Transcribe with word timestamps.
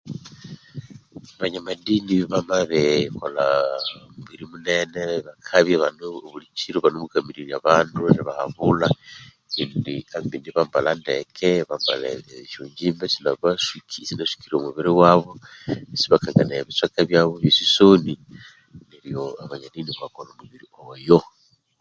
Banyamadini 1.39 2.15
bamabirikolha 2.31 3.47
mubiri 4.15 4.43
munene 4.51 5.01
bakabya 5.27 5.77
obulikiri 6.27 6.77
ibanemukakamirirya 6.79 7.55
abandu 7.59 7.97
neribahabulha 8.03 8.87
indi 9.61 9.93
kwambuli 10.09 10.47
ibambalhabndeke 10.51 11.49
ibambalha 11.63 12.07
eshyongimba 12.45 13.03
esinabaswikiri 13.05 14.03
isisukire 14.05 14.53
emibiri 14.57 14.91
yabo 15.01 15.31
nebitseka 16.47 16.99
byabo 17.09 17.31
besisoni 17.43 18.13
amanyamadini 19.41 19.89
bakabya 19.89 20.09
ibanemukolha 20.23 20.31
omubiri 20.31 20.67
oyo 20.91 21.19